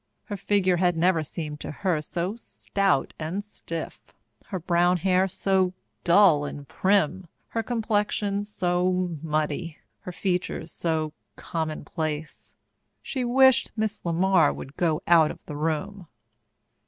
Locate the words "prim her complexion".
6.67-8.43